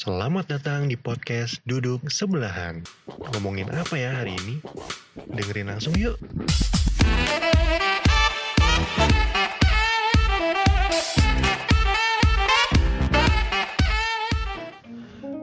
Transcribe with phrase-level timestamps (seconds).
[0.00, 2.80] Selamat datang di podcast Duduk Sebelahan.
[3.36, 4.56] Ngomongin apa ya hari ini?
[5.28, 6.16] Dengerin langsung yuk.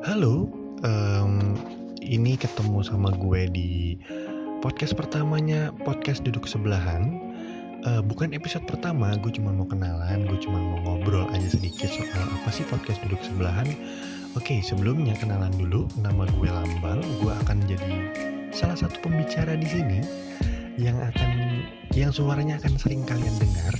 [0.01, 0.49] Halo,
[0.81, 1.53] em,
[2.01, 4.01] ini ketemu sama gue di
[4.65, 7.26] podcast pertamanya podcast Duduk Sebelahan.
[7.87, 12.19] Eh, bukan episode pertama, gue cuma mau kenalan, gue cuma mau ngobrol aja sedikit soal
[12.19, 13.63] apa sih podcast Duduk Sebelahan.
[14.35, 16.99] Oke, sebelumnya kenalan dulu, nama gue Lambang.
[17.23, 18.11] Gue akan jadi
[18.51, 19.99] salah satu pembicara di sini
[20.75, 21.63] yang akan
[21.95, 23.71] yang suaranya akan sering kalian dengar.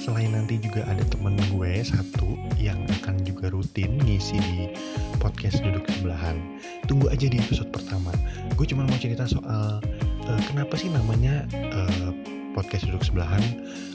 [0.00, 4.72] Selain nanti juga ada temen gue satu yang akan juga rutin ngisi di
[5.20, 6.40] podcast duduk sebelahan.
[6.88, 8.08] Tunggu aja di episode pertama.
[8.56, 9.84] Gue cuma mau cerita soal
[10.24, 11.44] uh, kenapa sih namanya
[11.76, 12.10] uh,
[12.52, 13.42] podcast duduk sebelahan.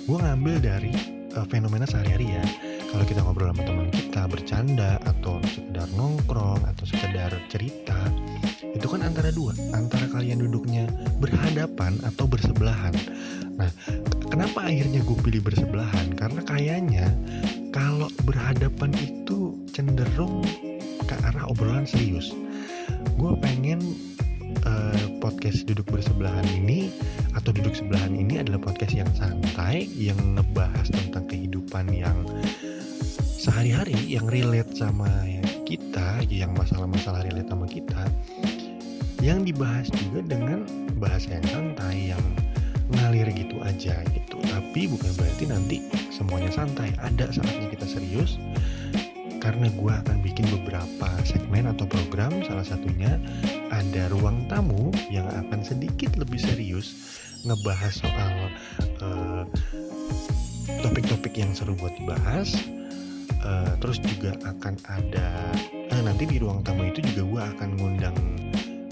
[0.05, 0.93] Gue ngambil dari
[1.35, 2.45] uh, fenomena sehari-hari ya.
[2.89, 7.97] Kalau kita ngobrol sama teman kita bercanda atau sekedar nongkrong atau sekedar cerita
[8.75, 9.51] itu kan antara dua.
[9.75, 10.87] Antara kalian duduknya
[11.19, 12.95] berhadapan atau bersebelahan.
[13.59, 13.71] Nah
[14.31, 16.15] kenapa akhirnya gue pilih bersebelahan?
[16.15, 17.05] Karena kayaknya
[17.75, 20.43] kalau berhadapan itu cenderung
[21.03, 22.31] ke arah obrolan serius.
[23.19, 23.79] Gue pengen
[24.63, 26.87] uh, podcast duduk bersebelahan ini
[27.35, 32.15] atau duduk sebelahan ini adalah podcast yang santai yang ngebahas tentang kehidupan yang
[33.19, 35.09] sehari-hari yang relate sama
[35.67, 38.07] kita yang masalah-masalah relate sama kita
[39.19, 40.63] yang dibahas juga dengan
[41.01, 42.23] bahasa yang santai yang
[42.93, 44.37] ngalir gitu aja gitu.
[44.45, 45.77] Tapi bukan berarti nanti
[46.13, 46.93] semuanya santai.
[47.01, 48.37] Ada saatnya kita serius
[49.45, 53.21] karena gue akan bikin beberapa segmen atau program salah satunya
[53.69, 56.97] ada ruang tamu yang akan sedikit lebih serius
[57.45, 58.33] ngebahas soal
[60.81, 62.57] topik-topik uh, yang seru buat dibahas
[63.45, 65.29] uh, terus juga akan ada
[65.93, 68.17] uh, nanti di ruang tamu itu juga gue akan ngundang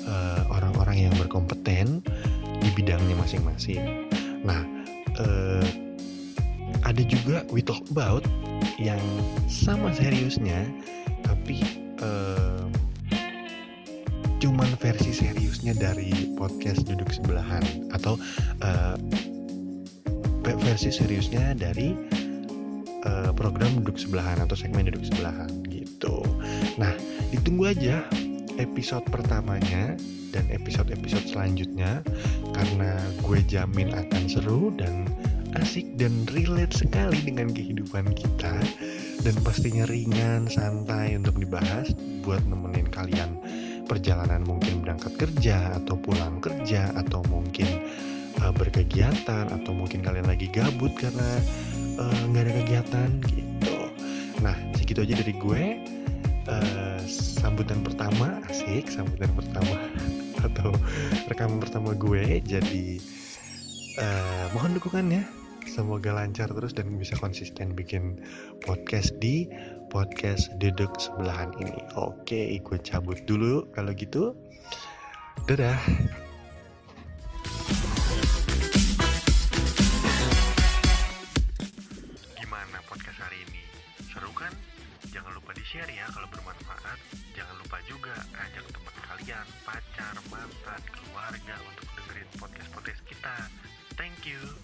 [0.06, 2.04] orang eh, orang-orang yang berkompeten
[2.60, 3.82] di bidangnya masing-masing.
[4.44, 4.62] Nah,
[5.16, 5.64] uh,
[6.84, 8.28] ada juga we talk about
[8.82, 9.02] yang
[9.50, 10.66] sama seriusnya,
[11.26, 11.62] tapi
[12.02, 12.68] uh,
[14.44, 17.64] cuman versi seriusnya dari podcast duduk sebelahan
[17.96, 18.20] atau
[18.66, 19.00] uh,
[20.44, 21.96] versi seriusnya dari
[23.08, 26.24] uh, program duduk sebelahan atau segmen duduk sebelahan gitu.
[26.76, 26.92] Nah,
[27.32, 28.04] ditunggu aja
[28.60, 29.96] episode pertamanya
[30.34, 32.02] dan episode-episode selanjutnya
[32.58, 35.06] karena gue jamin akan seru dan
[35.62, 38.56] asik dan relate sekali dengan kehidupan kita.
[39.22, 41.94] Dan pastinya ringan, santai untuk dibahas
[42.26, 43.38] buat nemenin kalian
[43.86, 47.68] perjalanan mungkin berangkat kerja atau pulang kerja atau mungkin
[48.40, 51.40] uh, berkegiatan atau mungkin kalian lagi gabut karena
[51.94, 53.78] Eh, nggak uh, ada kegiatan gitu.
[54.42, 55.64] Nah segitu aja dari gue.
[56.44, 59.80] Uh, sambutan pertama asik sambutan pertama
[60.48, 60.74] atau
[61.30, 62.42] rekaman pertama gue.
[62.42, 62.98] Jadi
[64.02, 68.20] uh, mohon dukungannya semoga lancar terus dan bisa konsisten bikin
[68.64, 69.48] podcast di
[69.92, 74.34] podcast duduk sebelahan ini oke gue cabut dulu kalau gitu
[75.46, 75.80] dadah
[85.74, 87.02] share ya kalau bermanfaat.
[87.34, 93.36] Jangan lupa juga ajak teman kalian, pacar, mantan, keluarga untuk dengerin podcast-podcast kita.
[93.98, 94.63] Thank you.